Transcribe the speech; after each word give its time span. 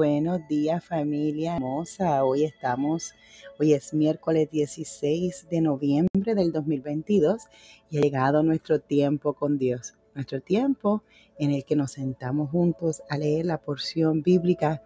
Buenos 0.00 0.48
días 0.48 0.82
familia 0.82 1.56
hermosa. 1.56 2.24
Hoy 2.24 2.44
estamos, 2.44 3.12
hoy 3.58 3.74
es 3.74 3.92
miércoles 3.92 4.50
16 4.50 5.48
de 5.50 5.60
noviembre 5.60 6.34
del 6.34 6.52
2022 6.52 7.42
y 7.90 7.98
ha 7.98 8.00
llegado 8.00 8.42
nuestro 8.42 8.80
tiempo 8.80 9.34
con 9.34 9.58
Dios. 9.58 9.92
Nuestro 10.14 10.40
tiempo 10.40 11.02
en 11.38 11.50
el 11.50 11.66
que 11.66 11.76
nos 11.76 11.92
sentamos 11.92 12.48
juntos 12.48 13.02
a 13.10 13.18
leer 13.18 13.44
la 13.44 13.58
porción 13.58 14.22
bíblica 14.22 14.82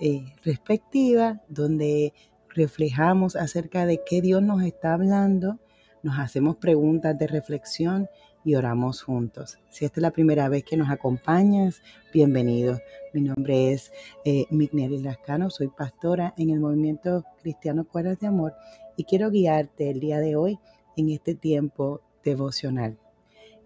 eh, 0.00 0.32
respectiva 0.42 1.42
donde 1.48 2.14
reflejamos 2.48 3.36
acerca 3.36 3.84
de 3.84 4.00
qué 4.02 4.22
Dios 4.22 4.42
nos 4.42 4.62
está 4.62 4.94
hablando, 4.94 5.58
nos 6.02 6.18
hacemos 6.18 6.56
preguntas 6.56 7.18
de 7.18 7.26
reflexión 7.26 8.08
y 8.44 8.54
oramos 8.54 9.02
juntos. 9.02 9.58
Si 9.70 9.84
esta 9.84 10.00
es 10.00 10.02
la 10.02 10.10
primera 10.10 10.48
vez 10.48 10.64
que 10.64 10.76
nos 10.76 10.90
acompañas, 10.90 11.82
bienvenido. 12.12 12.78
Mi 13.12 13.22
nombre 13.22 13.72
es 13.72 13.90
eh, 14.24 14.46
Lascano, 14.50 15.50
soy 15.50 15.68
pastora 15.68 16.34
en 16.36 16.50
el 16.50 16.60
movimiento 16.60 17.24
cristiano 17.40 17.86
Cuerdas 17.86 18.20
de 18.20 18.26
Amor 18.26 18.54
y 18.96 19.04
quiero 19.04 19.30
guiarte 19.30 19.90
el 19.90 20.00
día 20.00 20.20
de 20.20 20.36
hoy 20.36 20.58
en 20.96 21.08
este 21.08 21.34
tiempo 21.34 22.02
devocional. 22.22 22.98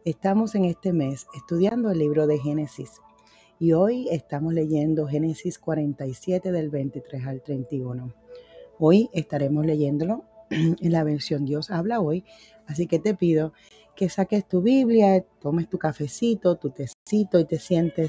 Estamos 0.04 0.54
en 0.54 0.64
este 0.64 0.92
mes 0.92 1.26
estudiando 1.34 1.90
el 1.90 1.98
libro 1.98 2.26
de 2.26 2.38
Génesis 2.38 3.00
y 3.58 3.72
hoy 3.72 4.08
estamos 4.10 4.54
leyendo 4.54 5.08
Génesis 5.08 5.58
47 5.58 6.52
del 6.52 6.70
23 6.70 7.26
al 7.26 7.42
31. 7.42 8.14
Hoy 8.78 9.10
estaremos 9.12 9.66
leyéndolo 9.66 10.24
en 10.50 10.92
la 10.92 11.02
versión 11.02 11.44
Dios 11.44 11.70
habla 11.70 12.00
hoy, 12.00 12.24
así 12.69 12.86
que 12.86 13.00
te 13.00 13.14
pido 13.14 13.52
que 13.98 14.08
saques 14.08 14.47
tu 14.47 14.62
Biblia, 14.62 15.24
tomes 15.41 15.69
tu 15.69 15.77
cafecito, 15.77 16.55
tu 16.55 16.70
tecito 16.70 17.41
y 17.41 17.44
te 17.44 17.58
sientes 17.58 18.08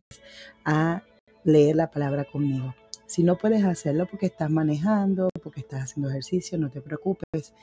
a 0.64 1.02
leer 1.44 1.76
la 1.76 1.90
palabra 1.90 2.26
conmigo. 2.26 2.76
Si 3.08 3.24
no 3.24 3.40
puedes 3.40 3.64
hacerlo 3.64 4.06
porque 4.06 4.28
estás 4.28 4.52
manejando, 4.52 5.30
porque 5.42 5.62
estás 5.62 5.86
haciendo 5.86 6.12
ejercicio, 6.12 6.60
no 6.60 6.70
te 6.70 6.80
preocupes. 6.80 7.56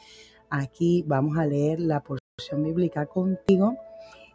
Aquí 0.51 1.05
vamos 1.07 1.39
a 1.39 1.47
leer 1.47 1.79
la 1.79 2.03
porción 2.03 2.65
bíblica 2.65 3.07
contigo 3.07 3.77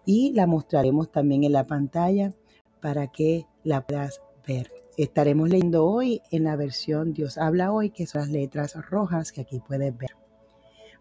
y 0.05 0.31
la 0.31 0.47
mostraremos 0.47 1.11
también 1.11 1.43
en 1.43 1.51
la 1.51 1.65
pantalla 1.65 2.31
para 2.79 3.07
que 3.07 3.45
la 3.65 3.85
puedas 3.85 4.21
ver. 4.47 4.71
Estaremos 4.95 5.49
leyendo 5.49 5.85
hoy 5.85 6.21
en 6.31 6.45
la 6.45 6.55
versión 6.55 7.11
Dios 7.11 7.37
habla 7.37 7.73
hoy, 7.73 7.89
que 7.89 8.07
son 8.07 8.21
las 8.21 8.29
letras 8.29 8.75
rojas 8.89 9.33
que 9.33 9.41
aquí 9.41 9.59
puedes 9.59 9.97
ver. 9.97 10.11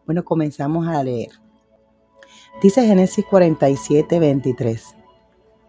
Bueno, 0.06 0.24
comenzamos 0.24 0.88
a 0.88 1.04
leer. 1.04 1.30
Dice 2.58 2.84
Génesis 2.86 3.24
47, 3.24 4.18
23. 4.18 4.94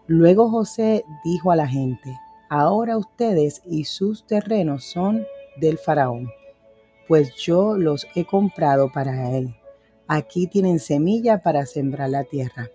Luego 0.07 0.49
José 0.49 1.05
dijo 1.23 1.49
a 1.51 1.55
la 1.55 1.65
gente, 1.65 2.19
ahora 2.49 2.97
ustedes 2.97 3.61
y 3.65 3.85
sus 3.85 4.27
terrenos 4.27 4.83
son 4.83 5.25
del 5.55 5.77
faraón, 5.77 6.29
pues 7.07 7.33
yo 7.35 7.77
los 7.77 8.05
he 8.13 8.25
comprado 8.25 8.91
para 8.91 9.31
él. 9.31 9.55
Aquí 10.05 10.47
tienen 10.47 10.79
semilla 10.79 11.41
para 11.41 11.65
sembrar 11.65 12.09
la 12.09 12.25
tierra. 12.25 12.67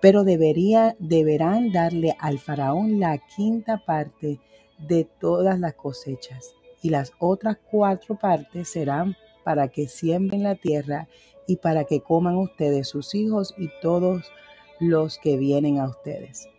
Pero 0.00 0.22
deberán 0.22 1.72
darle 1.72 2.16
al 2.20 2.38
faraón 2.38 3.00
la 3.00 3.18
quinta 3.18 3.82
parte 3.84 4.38
de 4.78 5.08
todas 5.18 5.58
las 5.58 5.74
cosechas, 5.74 6.54
y 6.82 6.90
las 6.90 7.12
otras 7.18 7.56
cuatro 7.68 8.14
partes 8.16 8.68
serán 8.68 9.16
para 9.48 9.68
que 9.68 9.88
siembren 9.88 10.42
la 10.42 10.56
tierra 10.56 11.08
y 11.46 11.56
para 11.56 11.84
que 11.84 12.02
coman 12.02 12.36
ustedes, 12.36 12.86
sus 12.86 13.14
hijos 13.14 13.54
y 13.56 13.70
todos 13.80 14.30
los 14.78 15.18
que 15.18 15.38
vienen 15.38 15.78
a 15.78 15.88
ustedes, 15.88 16.50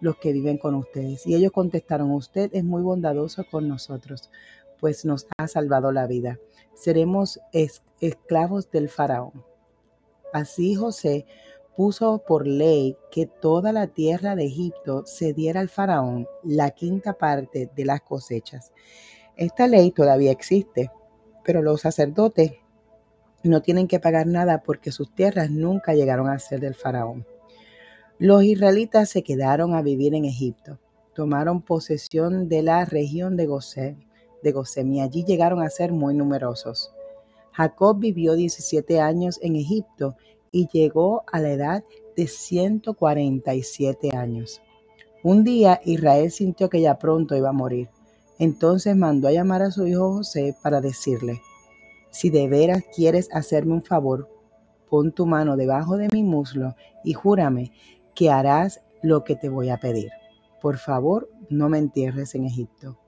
los 0.00 0.18
que 0.18 0.32
viven 0.32 0.56
con 0.56 0.76
ustedes. 0.76 1.26
Y 1.26 1.34
ellos 1.34 1.50
contestaron, 1.50 2.12
usted 2.12 2.48
es 2.52 2.62
muy 2.62 2.80
bondadoso 2.80 3.42
con 3.50 3.66
nosotros, 3.68 4.30
pues 4.78 5.04
nos 5.04 5.26
ha 5.36 5.48
salvado 5.48 5.90
la 5.90 6.06
vida. 6.06 6.38
Seremos 6.74 7.40
esclavos 8.00 8.70
del 8.70 8.88
faraón. 8.88 9.44
Así 10.32 10.76
José 10.76 11.26
puso 11.76 12.22
por 12.24 12.46
ley 12.46 12.96
que 13.10 13.26
toda 13.26 13.72
la 13.72 13.88
tierra 13.88 14.36
de 14.36 14.44
Egipto 14.44 15.04
se 15.06 15.32
diera 15.32 15.58
al 15.58 15.70
faraón 15.70 16.28
la 16.44 16.70
quinta 16.70 17.14
parte 17.14 17.68
de 17.74 17.84
las 17.84 18.02
cosechas. 18.02 18.72
Esta 19.36 19.66
ley 19.66 19.90
todavía 19.90 20.30
existe, 20.30 20.92
pero 21.48 21.62
los 21.62 21.80
sacerdotes 21.80 22.52
no 23.42 23.62
tienen 23.62 23.88
que 23.88 24.00
pagar 24.00 24.26
nada 24.26 24.62
porque 24.62 24.92
sus 24.92 25.14
tierras 25.14 25.50
nunca 25.50 25.94
llegaron 25.94 26.28
a 26.28 26.38
ser 26.38 26.60
del 26.60 26.74
faraón. 26.74 27.26
Los 28.18 28.44
israelitas 28.44 29.08
se 29.08 29.22
quedaron 29.22 29.74
a 29.74 29.80
vivir 29.80 30.14
en 30.14 30.26
Egipto, 30.26 30.78
tomaron 31.14 31.62
posesión 31.62 32.50
de 32.50 32.60
la 32.60 32.84
región 32.84 33.38
de 33.38 33.46
Gosén, 33.46 34.04
de 34.42 34.52
Gosén 34.52 34.92
y 34.92 35.00
allí 35.00 35.24
llegaron 35.24 35.62
a 35.62 35.70
ser 35.70 35.90
muy 35.90 36.12
numerosos. 36.12 36.92
Jacob 37.52 37.98
vivió 37.98 38.34
17 38.34 39.00
años 39.00 39.40
en 39.40 39.56
Egipto 39.56 40.16
y 40.52 40.68
llegó 40.70 41.24
a 41.32 41.40
la 41.40 41.52
edad 41.52 41.84
de 42.14 42.26
147 42.26 44.14
años. 44.14 44.60
Un 45.22 45.44
día 45.44 45.80
Israel 45.82 46.30
sintió 46.30 46.68
que 46.68 46.82
ya 46.82 46.98
pronto 46.98 47.34
iba 47.34 47.48
a 47.48 47.52
morir. 47.52 47.88
Entonces 48.38 48.96
mandó 48.96 49.28
a 49.28 49.32
llamar 49.32 49.62
a 49.62 49.70
su 49.70 49.86
hijo 49.86 50.12
José 50.14 50.56
para 50.62 50.80
decirle, 50.80 51.42
si 52.10 52.30
de 52.30 52.48
veras 52.48 52.82
quieres 52.94 53.28
hacerme 53.32 53.74
un 53.74 53.82
favor, 53.82 54.28
pon 54.88 55.12
tu 55.12 55.26
mano 55.26 55.56
debajo 55.56 55.96
de 55.96 56.08
mi 56.12 56.22
muslo 56.22 56.74
y 57.04 57.12
júrame 57.12 57.72
que 58.14 58.30
harás 58.30 58.80
lo 59.02 59.24
que 59.24 59.36
te 59.36 59.48
voy 59.48 59.70
a 59.70 59.78
pedir. 59.78 60.10
Por 60.60 60.78
favor, 60.78 61.30
no 61.50 61.68
me 61.68 61.78
entierres 61.78 62.34
en 62.34 62.44
Egipto. 62.44 62.98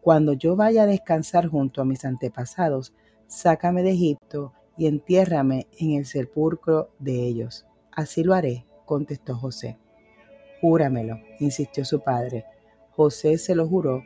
Cuando 0.00 0.32
yo 0.32 0.56
vaya 0.56 0.84
a 0.84 0.86
descansar 0.86 1.48
junto 1.48 1.82
a 1.82 1.84
mis 1.84 2.04
antepasados, 2.04 2.94
sácame 3.26 3.82
de 3.82 3.90
Egipto 3.90 4.52
y 4.76 4.86
entiérrame 4.86 5.66
en 5.78 5.92
el 5.92 6.06
sepulcro 6.06 6.90
de 6.98 7.24
ellos. 7.24 7.66
Así 7.92 8.22
lo 8.22 8.34
haré, 8.34 8.66
contestó 8.84 9.36
José. 9.36 9.78
Júramelo, 10.60 11.18
insistió 11.40 11.84
su 11.84 12.00
padre. 12.00 12.44
José 12.92 13.38
se 13.38 13.54
lo 13.54 13.68
juró 13.68 14.02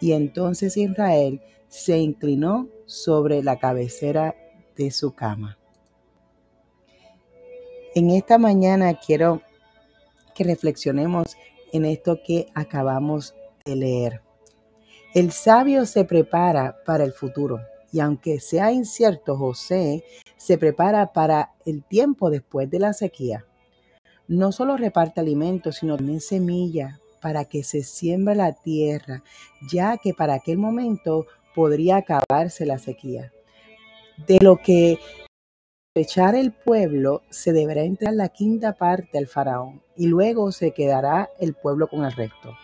y 0.00 0.12
entonces 0.12 0.76
Israel 0.76 1.40
se 1.68 1.98
inclinó 1.98 2.68
sobre 2.86 3.42
la 3.42 3.58
cabecera 3.58 4.34
de 4.76 4.90
su 4.90 5.14
cama. 5.14 5.58
En 7.94 8.10
esta 8.10 8.38
mañana 8.38 8.98
quiero 8.98 9.42
que 10.34 10.44
reflexionemos 10.44 11.36
en 11.72 11.84
esto 11.84 12.20
que 12.24 12.46
acabamos 12.54 13.34
de 13.64 13.76
leer. 13.76 14.22
El 15.14 15.32
sabio 15.32 15.86
se 15.86 16.04
prepara 16.04 16.76
para 16.84 17.04
el 17.04 17.12
futuro 17.12 17.60
y 17.92 18.00
aunque 18.00 18.38
sea 18.40 18.72
incierto, 18.72 19.36
José 19.36 20.04
se 20.36 20.56
prepara 20.56 21.12
para 21.12 21.52
el 21.66 21.82
tiempo 21.82 22.30
después 22.30 22.70
de 22.70 22.78
la 22.78 22.92
sequía. 22.92 23.44
No 24.28 24.52
solo 24.52 24.76
reparte 24.76 25.20
alimentos, 25.20 25.76
sino 25.76 25.96
también 25.96 26.20
semilla 26.20 26.99
para 27.20 27.44
que 27.44 27.62
se 27.62 27.82
siembre 27.82 28.34
la 28.34 28.52
tierra, 28.52 29.22
ya 29.70 29.96
que 29.98 30.14
para 30.14 30.34
aquel 30.34 30.58
momento 30.58 31.26
podría 31.54 31.98
acabarse 31.98 32.66
la 32.66 32.78
sequía. 32.78 33.32
De 34.26 34.38
lo 34.40 34.56
que 34.56 34.98
echar 35.94 36.34
el 36.34 36.52
pueblo, 36.52 37.22
se 37.30 37.52
deberá 37.52 37.82
entregar 37.82 38.14
la 38.14 38.28
quinta 38.28 38.74
parte 38.74 39.18
al 39.18 39.26
faraón 39.26 39.82
y 39.96 40.06
luego 40.06 40.52
se 40.52 40.72
quedará 40.72 41.30
el 41.38 41.54
pueblo 41.54 41.88
con 41.88 42.04
el 42.04 42.12
resto. 42.12 42.56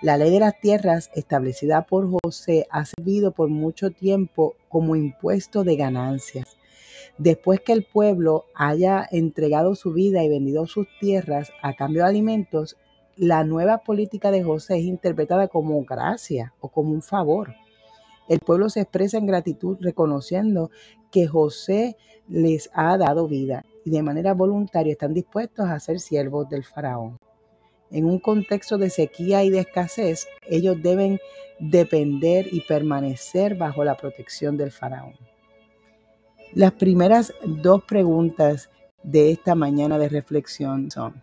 La 0.00 0.16
ley 0.16 0.30
de 0.30 0.38
las 0.38 0.60
tierras 0.60 1.10
establecida 1.14 1.82
por 1.82 2.08
José 2.08 2.68
ha 2.70 2.84
servido 2.84 3.32
por 3.32 3.48
mucho 3.48 3.90
tiempo 3.90 4.54
como 4.68 4.94
impuesto 4.94 5.64
de 5.64 5.74
ganancias. 5.74 6.56
Después 7.16 7.60
que 7.60 7.72
el 7.72 7.82
pueblo 7.82 8.44
haya 8.54 9.08
entregado 9.10 9.74
su 9.74 9.92
vida 9.92 10.22
y 10.22 10.28
vendido 10.28 10.68
sus 10.68 10.86
tierras 11.00 11.50
a 11.62 11.74
cambio 11.74 12.02
de 12.04 12.10
alimentos, 12.10 12.76
la 13.18 13.42
nueva 13.42 13.78
política 13.78 14.30
de 14.30 14.44
José 14.44 14.78
es 14.78 14.84
interpretada 14.84 15.48
como 15.48 15.84
gracia 15.84 16.54
o 16.60 16.68
como 16.68 16.92
un 16.92 17.02
favor. 17.02 17.54
El 18.28 18.38
pueblo 18.38 18.68
se 18.68 18.82
expresa 18.82 19.18
en 19.18 19.26
gratitud 19.26 19.76
reconociendo 19.80 20.70
que 21.10 21.26
José 21.26 21.96
les 22.28 22.70
ha 22.74 22.96
dado 22.96 23.26
vida 23.26 23.64
y 23.84 23.90
de 23.90 24.02
manera 24.02 24.34
voluntaria 24.34 24.92
están 24.92 25.14
dispuestos 25.14 25.66
a 25.68 25.80
ser 25.80 25.98
siervos 25.98 26.48
del 26.48 26.64
faraón. 26.64 27.18
En 27.90 28.04
un 28.04 28.20
contexto 28.20 28.78
de 28.78 28.90
sequía 28.90 29.42
y 29.42 29.50
de 29.50 29.60
escasez, 29.60 30.28
ellos 30.46 30.80
deben 30.80 31.18
depender 31.58 32.46
y 32.52 32.60
permanecer 32.60 33.56
bajo 33.56 33.82
la 33.82 33.96
protección 33.96 34.56
del 34.56 34.70
faraón. 34.70 35.14
Las 36.52 36.72
primeras 36.72 37.32
dos 37.44 37.82
preguntas 37.84 38.70
de 39.02 39.32
esta 39.32 39.54
mañana 39.54 39.98
de 39.98 40.08
reflexión 40.08 40.90
son, 40.90 41.22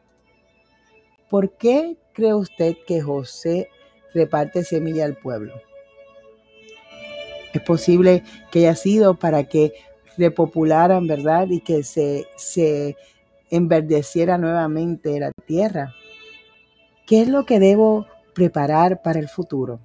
¿por 1.30 1.52
qué 1.58 1.98
cree 2.14 2.34
usted 2.34 2.76
que 2.88 3.02
José 3.02 3.70
reparte 4.14 4.64
semilla 4.64 5.06
al 5.06 5.16
pueblo? 5.18 5.54
Es 7.54 7.62
posible 7.62 8.24
que 8.52 8.60
haya 8.60 8.76
sido 8.76 9.16
para 9.16 9.46
que 9.46 9.74
repopularan, 10.18 11.08
¿verdad? 11.08 11.48
Y 11.50 11.62
que 11.62 11.84
se, 11.84 12.28
se 12.36 12.98
enverdeciera 13.50 14.38
nuevamente 14.38 15.20
la 15.20 15.32
tierra. 15.46 15.94
¿Qué 17.06 17.22
es 17.22 17.28
lo 17.30 17.46
que 17.46 17.60
debo 17.60 18.08
preparar 18.34 19.02
para 19.02 19.20
el 19.20 19.30
futuro? 19.30 19.80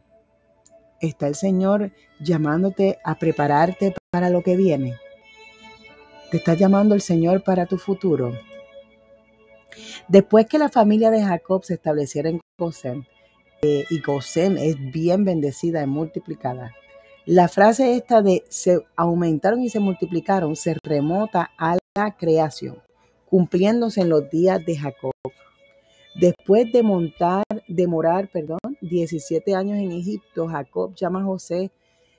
¿Está 1.01 1.29
el 1.29 1.35
Señor 1.35 1.93
llamándote 2.19 2.99
a 3.05 3.15
prepararte 3.17 3.95
para 4.11 4.31
lo 4.31 4.43
que 4.43 4.57
viene? 4.57 4.97
¿Te 6.31 6.37
está 6.37 6.55
llamando 6.55 6.95
el 6.95 7.01
Señor 7.01 7.43
para 7.43 7.67
tu 7.67 7.79
futuro? 7.79 8.33
Después 10.09 10.47
que 10.47 10.59
la 10.59 10.69
familia 10.69 11.11
de 11.11 11.23
Jacob 11.23 11.65
se 11.65 11.75
estableciera 11.75 12.29
en 12.29 12.41
Gosén, 12.59 13.07
eh, 13.63 13.85
y 13.91 14.01
Gosén 14.01 14.57
es 14.59 14.77
bien 14.93 15.25
bendecida 15.25 15.83
y 15.83 15.87
multiplicada, 15.87 16.73
la 17.27 17.49
frase 17.49 17.97
esta 17.97 18.23
de 18.23 18.45
se 18.49 18.81
aumentaron 18.97 19.63
y 19.63 19.69
se 19.69 19.81
multiplicaron 19.81 20.57
se 20.57 20.77
remota 20.83 21.51
a 21.59 21.77
la 21.95 22.17
creación, 22.17 22.79
cumpliéndose 23.29 24.01
en 24.01 24.09
los 24.09 24.31
días 24.31 24.65
de 24.65 24.77
Jacob. 24.77 25.13
Después 26.15 26.73
de 26.73 26.83
montar, 26.83 27.45
de 27.69 27.87
morar, 27.87 28.29
perdón, 28.33 28.59
17 28.81 29.55
años 29.55 29.79
en 29.79 29.93
Egipto, 29.93 30.49
Jacob 30.49 30.95
llama 30.95 31.21
a 31.21 31.25
José 31.25 31.71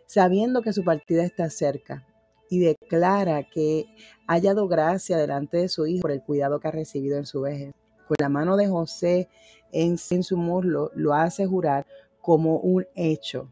sabiendo 0.05 0.61
que 0.61 0.73
su 0.73 0.83
partida 0.83 1.23
está 1.23 1.49
cerca 1.49 2.05
y 2.51 2.59
declara 2.59 3.43
que 3.43 3.85
ha 4.27 4.33
hallado 4.33 4.67
gracia 4.67 5.17
delante 5.17 5.55
de 5.55 5.69
su 5.69 5.87
hijo 5.87 6.01
por 6.01 6.11
el 6.11 6.21
cuidado 6.21 6.59
que 6.59 6.67
ha 6.67 6.71
recibido 6.71 7.17
en 7.17 7.25
su 7.25 7.39
vejez. 7.39 7.73
Con 8.09 8.17
la 8.19 8.27
mano 8.27 8.57
de 8.57 8.67
José 8.67 9.29
en, 9.71 9.97
su 9.97 10.35
muslo 10.35 10.91
lo 10.93 11.13
hace 11.13 11.47
jurar 11.47 11.87
como 12.19 12.57
un 12.57 12.85
hecho 12.93 13.49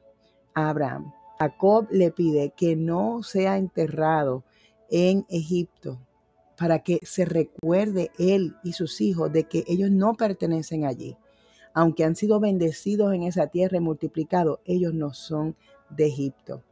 Abraham. 0.53 1.13
Jacob 1.39 1.87
le 1.91 2.11
pide 2.11 2.51
que 2.57 2.75
no 2.75 3.23
sea 3.23 3.55
enterrado 3.55 4.43
en 4.91 5.25
Egipto 5.29 5.97
para 6.57 6.79
que 6.79 6.99
se 7.03 7.23
recuerde 7.23 8.11
él 8.19 8.57
y 8.65 8.73
sus 8.73 8.99
hijos 8.99 9.31
de 9.31 9.45
que 9.45 9.63
ellos 9.65 9.91
no 9.91 10.15
pertenecen 10.15 10.83
allí. 10.83 11.15
Aunque 11.73 12.03
han 12.03 12.17
sido 12.17 12.41
bendecidos 12.41 13.13
en 13.13 13.23
esa 13.23 13.47
tierra 13.47 13.77
y 13.77 13.79
multiplicados, 13.79 14.59
ellos 14.65 14.93
no 14.93 15.13
son 15.13 15.55
de 15.89 16.07
Egipto. 16.07 16.63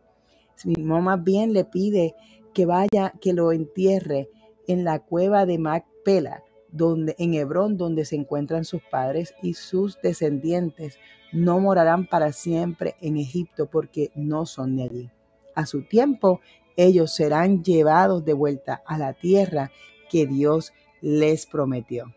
Mi 0.65 0.83
mamá 0.83 1.18
bien 1.18 1.54
le 1.54 1.63
pide 1.65 2.15
que 2.54 2.65
vaya, 2.65 3.13
que 3.21 3.33
lo 3.33 3.51
entierre 3.51 4.30
en 4.68 4.83
la 4.83 5.00
cueva 5.00 5.45
de 5.45 5.57
Macpela, 5.57 6.44
donde, 6.71 7.15
en 7.18 7.33
Hebrón, 7.33 7.77
donde 7.77 8.06
se 8.06 8.15
encuentran 8.15 8.65
sus 8.65 8.81
padres 8.89 9.33
y 9.42 9.54
sus 9.54 10.00
descendientes 10.01 10.98
no 11.31 11.59
morarán 11.59 12.07
para 12.07 12.31
siempre 12.31 12.95
en 13.01 13.18
Egipto 13.18 13.68
porque 13.68 14.12
no 14.15 14.45
son 14.45 14.77
de 14.77 14.83
allí. 14.83 15.09
A 15.56 15.65
su 15.65 15.83
tiempo, 15.83 16.42
ellos 16.75 17.13
serán 17.13 17.63
llevados 17.63 18.25
de 18.25 18.33
vuelta 18.33 18.81
a 18.86 18.98
la 18.98 19.13
tierra 19.13 19.71
que 20.09 20.25
Dios 20.25 20.74
les 21.01 21.45
prometió. 21.45 22.13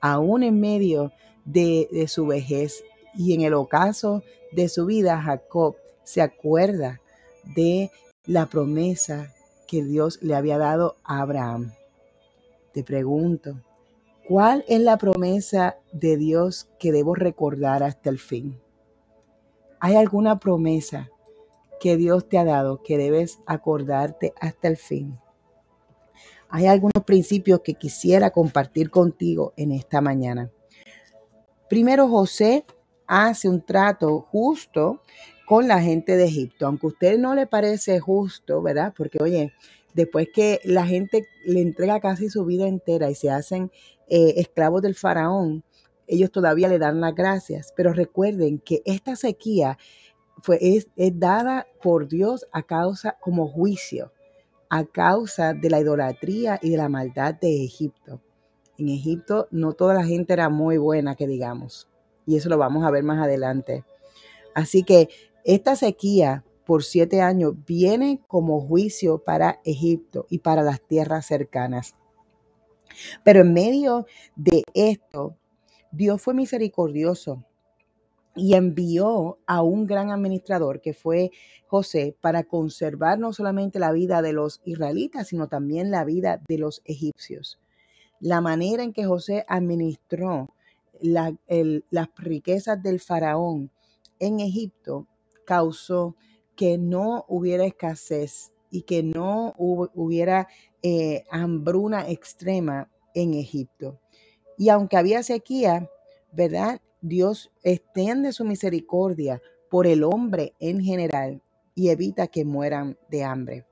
Aún 0.00 0.42
en 0.42 0.60
medio 0.60 1.12
de, 1.44 1.88
de 1.90 2.08
su 2.08 2.26
vejez 2.26 2.84
y 3.14 3.34
en 3.34 3.42
el 3.42 3.54
ocaso 3.54 4.22
de 4.52 4.68
su 4.68 4.86
vida, 4.86 5.20
Jacob 5.20 5.76
se 6.04 6.22
acuerda 6.22 7.00
de 7.54 7.90
la 8.26 8.46
promesa 8.46 9.32
que 9.66 9.84
Dios 9.84 10.22
le 10.22 10.34
había 10.34 10.58
dado 10.58 10.96
a 11.04 11.20
Abraham. 11.20 11.72
Te 12.72 12.84
pregunto, 12.84 13.60
¿cuál 14.28 14.64
es 14.68 14.80
la 14.80 14.98
promesa 14.98 15.76
de 15.92 16.16
Dios 16.16 16.68
que 16.78 16.92
debo 16.92 17.14
recordar 17.14 17.82
hasta 17.82 18.10
el 18.10 18.18
fin? 18.18 18.60
¿Hay 19.80 19.96
alguna 19.96 20.38
promesa 20.38 21.10
que 21.80 21.96
Dios 21.96 22.28
te 22.28 22.38
ha 22.38 22.44
dado 22.44 22.82
que 22.82 22.98
debes 22.98 23.40
acordarte 23.46 24.32
hasta 24.38 24.68
el 24.68 24.76
fin. 24.76 25.18
Hay 26.50 26.66
algunos 26.66 27.04
principios 27.04 27.60
que 27.60 27.74
quisiera 27.74 28.30
compartir 28.30 28.90
contigo 28.90 29.54
en 29.56 29.72
esta 29.72 30.00
mañana. 30.00 30.50
Primero, 31.68 32.08
José 32.08 32.64
hace 33.06 33.48
un 33.48 33.64
trato 33.64 34.20
justo 34.30 35.00
con 35.50 35.66
la 35.66 35.82
gente 35.82 36.16
de 36.16 36.26
Egipto, 36.26 36.68
aunque 36.68 36.86
a 36.86 36.90
usted 36.90 37.18
no 37.18 37.34
le 37.34 37.44
parece 37.44 37.98
justo, 37.98 38.62
¿verdad? 38.62 38.94
Porque, 38.96 39.18
oye, 39.20 39.52
después 39.94 40.28
que 40.32 40.60
la 40.62 40.86
gente 40.86 41.26
le 41.44 41.60
entrega 41.60 41.98
casi 41.98 42.30
su 42.30 42.44
vida 42.44 42.68
entera 42.68 43.10
y 43.10 43.16
se 43.16 43.30
hacen 43.30 43.72
eh, 44.06 44.34
esclavos 44.36 44.80
del 44.80 44.94
faraón, 44.94 45.64
ellos 46.06 46.30
todavía 46.30 46.68
le 46.68 46.78
dan 46.78 47.00
las 47.00 47.16
gracias. 47.16 47.74
Pero 47.76 47.92
recuerden 47.92 48.60
que 48.60 48.80
esta 48.84 49.16
sequía 49.16 49.76
fue, 50.40 50.58
es, 50.60 50.86
dada 50.94 51.66
por 51.82 52.06
Dios 52.06 52.46
a 52.52 52.62
causa 52.62 53.16
como 53.20 53.48
juicio, 53.48 54.12
a 54.68 54.84
causa 54.84 55.52
de 55.52 55.68
la 55.68 55.80
idolatría 55.80 56.60
y 56.62 56.70
de 56.70 56.76
la 56.76 56.88
maldad 56.88 57.34
de 57.34 57.64
Egipto. 57.64 58.22
En 58.78 58.88
Egipto 58.88 59.48
no 59.50 59.72
toda 59.72 59.94
la 59.94 60.04
gente 60.04 60.32
era 60.32 60.48
muy 60.48 60.78
buena, 60.78 61.16
que 61.16 61.26
digamos, 61.26 61.88
y 62.24 62.36
eso 62.36 62.48
lo 62.48 62.56
vamos 62.56 62.84
a 62.84 62.92
ver 62.92 63.02
más 63.02 63.20
adelante. 63.20 63.84
Así 64.54 64.82
que 64.82 65.08
esta 65.44 65.76
sequía 65.76 66.44
por 66.64 66.84
siete 66.84 67.20
años 67.20 67.54
viene 67.66 68.20
como 68.28 68.60
juicio 68.60 69.24
para 69.24 69.60
Egipto 69.64 70.26
y 70.30 70.38
para 70.38 70.62
las 70.62 70.80
tierras 70.80 71.26
cercanas. 71.26 71.94
Pero 73.24 73.40
en 73.40 73.52
medio 73.52 74.06
de 74.36 74.62
esto, 74.74 75.36
Dios 75.90 76.22
fue 76.22 76.34
misericordioso 76.34 77.44
y 78.36 78.54
envió 78.54 79.38
a 79.46 79.62
un 79.62 79.86
gran 79.86 80.10
administrador 80.10 80.80
que 80.80 80.94
fue 80.94 81.30
José 81.66 82.16
para 82.20 82.44
conservar 82.44 83.18
no 83.18 83.32
solamente 83.32 83.78
la 83.78 83.92
vida 83.92 84.22
de 84.22 84.32
los 84.32 84.60
israelitas, 84.64 85.28
sino 85.28 85.48
también 85.48 85.90
la 85.90 86.04
vida 86.04 86.40
de 86.48 86.58
los 86.58 86.82
egipcios. 86.84 87.58
La 88.20 88.40
manera 88.40 88.82
en 88.82 88.92
que 88.92 89.04
José 89.04 89.44
administró 89.48 90.54
las 91.00 92.08
riquezas 92.16 92.82
del 92.82 93.00
faraón 93.00 93.70
en 94.18 94.40
Egipto 94.40 95.08
causó 95.50 96.14
que 96.54 96.78
no 96.78 97.24
hubiera 97.26 97.64
escasez 97.64 98.52
y 98.70 98.82
que 98.82 99.02
no 99.02 99.52
hubiera 99.58 100.46
eh, 100.80 101.24
hambruna 101.28 102.08
extrema 102.08 102.88
en 103.16 103.34
Egipto. 103.34 103.98
Y 104.56 104.68
aunque 104.68 104.96
había 104.96 105.24
sequía, 105.24 105.90
¿verdad? 106.30 106.80
Dios 107.00 107.50
extiende 107.64 108.30
su 108.30 108.44
misericordia 108.44 109.42
por 109.68 109.88
el 109.88 110.04
hombre 110.04 110.54
en 110.60 110.84
general 110.84 111.42
y 111.74 111.88
evita 111.88 112.28
que 112.28 112.44
mueran 112.44 112.96
de 113.10 113.24
hambre. 113.24 113.66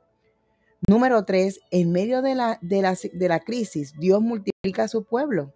Número 0.89 1.25
tres, 1.25 1.61
en 1.71 1.93
medio 1.93 2.23
de 2.23 2.35
la, 2.35 2.59
de 2.61 2.83
la, 2.83 2.99
de 3.13 3.29
la 3.29 3.39
crisis, 3.39 3.95
Dios 4.01 4.21
multiplica 4.21 4.83
a 4.83 4.89
su 4.89 5.05
pueblo 5.05 5.55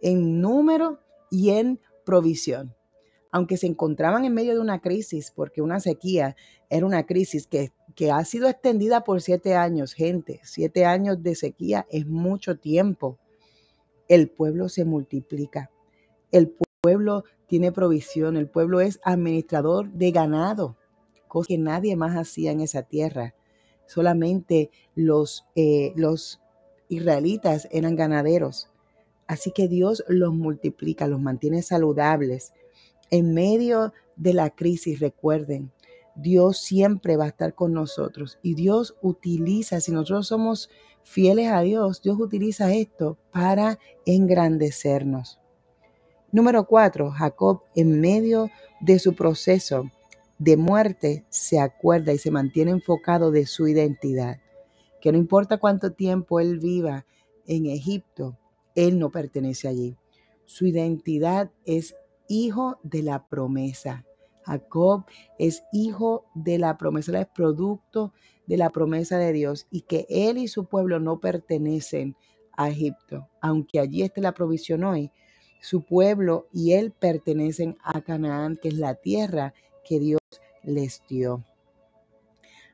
en 0.00 0.40
número 0.40 1.00
y 1.28 1.50
en 1.50 1.80
provisión. 2.04 2.76
Aunque 3.36 3.58
se 3.58 3.66
encontraban 3.66 4.24
en 4.24 4.32
medio 4.32 4.54
de 4.54 4.60
una 4.60 4.80
crisis, 4.80 5.30
porque 5.30 5.60
una 5.60 5.78
sequía 5.78 6.36
era 6.70 6.86
una 6.86 7.04
crisis 7.04 7.46
que, 7.46 7.70
que 7.94 8.10
ha 8.10 8.24
sido 8.24 8.48
extendida 8.48 9.04
por 9.04 9.20
siete 9.20 9.54
años, 9.54 9.92
gente, 9.92 10.40
siete 10.42 10.86
años 10.86 11.22
de 11.22 11.34
sequía 11.34 11.86
es 11.90 12.06
mucho 12.06 12.56
tiempo. 12.56 13.18
El 14.08 14.30
pueblo 14.30 14.70
se 14.70 14.86
multiplica. 14.86 15.70
El 16.32 16.50
pueblo 16.80 17.24
tiene 17.46 17.72
provisión, 17.72 18.38
el 18.38 18.48
pueblo 18.48 18.80
es 18.80 19.00
administrador 19.04 19.90
de 19.90 20.12
ganado, 20.12 20.78
cosa 21.28 21.48
que 21.48 21.58
nadie 21.58 21.94
más 21.94 22.16
hacía 22.16 22.52
en 22.52 22.62
esa 22.62 22.84
tierra. 22.84 23.34
Solamente 23.84 24.70
los, 24.94 25.44
eh, 25.56 25.92
los 25.94 26.40
israelitas 26.88 27.68
eran 27.70 27.96
ganaderos. 27.96 28.70
Así 29.26 29.50
que 29.50 29.68
Dios 29.68 30.02
los 30.08 30.32
multiplica, 30.32 31.06
los 31.06 31.20
mantiene 31.20 31.60
saludables. 31.60 32.54
En 33.10 33.34
medio 33.34 33.92
de 34.16 34.34
la 34.34 34.50
crisis, 34.50 35.00
recuerden, 35.00 35.72
Dios 36.16 36.58
siempre 36.58 37.16
va 37.16 37.24
a 37.24 37.28
estar 37.28 37.54
con 37.54 37.72
nosotros 37.72 38.38
y 38.42 38.54
Dios 38.54 38.96
utiliza, 39.02 39.80
si 39.80 39.92
nosotros 39.92 40.28
somos 40.28 40.70
fieles 41.04 41.52
a 41.52 41.60
Dios, 41.60 42.02
Dios 42.02 42.18
utiliza 42.18 42.72
esto 42.72 43.18
para 43.30 43.78
engrandecernos. 44.06 45.38
Número 46.32 46.66
cuatro, 46.66 47.10
Jacob 47.10 47.62
en 47.74 48.00
medio 48.00 48.50
de 48.80 48.98
su 48.98 49.14
proceso 49.14 49.90
de 50.38 50.56
muerte 50.56 51.24
se 51.28 51.60
acuerda 51.60 52.12
y 52.12 52.18
se 52.18 52.30
mantiene 52.30 52.72
enfocado 52.72 53.30
de 53.30 53.46
su 53.46 53.68
identidad, 53.68 54.38
que 55.00 55.12
no 55.12 55.18
importa 55.18 55.58
cuánto 55.58 55.92
tiempo 55.92 56.40
él 56.40 56.58
viva 56.58 57.06
en 57.46 57.66
Egipto, 57.66 58.36
él 58.74 58.98
no 58.98 59.10
pertenece 59.10 59.68
allí. 59.68 59.96
Su 60.44 60.66
identidad 60.66 61.50
es 61.64 61.94
hijo 62.28 62.78
de 62.82 63.02
la 63.02 63.26
promesa. 63.26 64.04
Jacob 64.44 65.04
es 65.38 65.64
hijo 65.72 66.26
de 66.34 66.58
la 66.58 66.78
promesa, 66.78 67.18
es 67.20 67.26
producto 67.26 68.12
de 68.46 68.56
la 68.56 68.70
promesa 68.70 69.18
de 69.18 69.32
Dios 69.32 69.66
y 69.70 69.82
que 69.82 70.06
él 70.08 70.38
y 70.38 70.46
su 70.46 70.66
pueblo 70.66 71.00
no 71.00 71.18
pertenecen 71.20 72.16
a 72.56 72.68
Egipto, 72.70 73.28
aunque 73.40 73.80
allí 73.80 74.02
esté 74.02 74.20
la 74.20 74.32
provisión 74.32 74.84
hoy 74.84 75.10
su 75.66 75.82
pueblo 75.82 76.46
y 76.52 76.72
él 76.72 76.92
pertenecen 76.92 77.76
a 77.82 78.00
Canaán, 78.02 78.56
que 78.56 78.68
es 78.68 78.74
la 78.74 78.94
tierra 78.94 79.52
que 79.84 79.98
Dios 79.98 80.20
les 80.62 81.02
dio. 81.08 81.44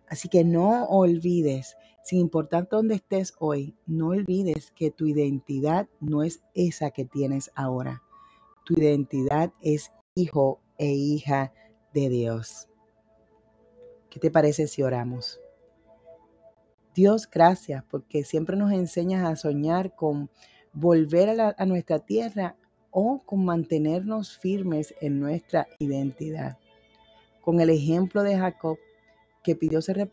Así 0.09 0.29
que 0.29 0.45
no 0.45 0.85
olvides, 0.85 1.77
sin 2.05 2.19
importar 2.21 2.69
dónde 2.71 2.97
estés 2.97 3.35
hoy, 3.39 3.75
no 3.87 4.09
olvides 4.09 4.73
que 4.73 4.91
tu 4.91 5.07
identidad 5.07 5.89
no 6.01 6.23
es 6.23 6.43
esa 6.55 6.91
que 6.91 7.07
tienes 7.07 7.51
ahora. 7.55 8.03
Tu 8.65 8.75
identidad 8.75 9.53
es 9.61 9.93
hijo 10.15 10.61
e 10.79 10.93
hija 10.93 11.53
de 11.93 12.09
Dios. 12.09 12.69
¿Qué 14.09 14.21
te 14.21 14.31
parece 14.31 14.67
si 14.67 14.83
oramos? 14.83 15.41
Dios, 16.95 17.29
gracias 17.31 17.83
porque 17.91 18.23
siempre 18.23 18.57
nos 18.57 18.71
enseñas 18.73 19.25
a 19.25 19.37
soñar 19.37 19.95
con 19.97 20.31
volver 20.73 21.41
a, 21.41 21.67
nuestra 21.67 21.99
tierra 21.99 22.57
o 22.91 23.21
con 23.25 23.45
mantenernos 23.45 24.37
firmes 24.37 24.95
en 25.01 25.19
nuestra 25.19 25.67
identidad. 25.79 26.59
Con 27.41 27.61
el 27.61 27.71
ejemplo 27.71 28.23
de 28.23 28.37
Jacob, 28.37 28.79
que 29.43 29.57
pidió 29.57 29.83
ser 29.83 30.09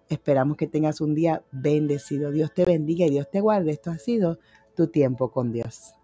Esperamos 0.08 0.56
que 0.56 0.66
tengas 0.66 1.00
un 1.00 1.14
día 1.14 1.44
bendecido. 1.52 2.32
Dios 2.32 2.52
te 2.52 2.64
bendiga 2.64 3.06
y 3.06 3.10
Dios 3.10 3.30
te 3.30 3.40
guarde. 3.40 3.70
Esto 3.70 3.92
ha 3.92 3.98
sido 3.98 4.40
tu 4.74 4.88
tiempo 4.88 5.30
con 5.30 5.52
Dios. 5.52 5.94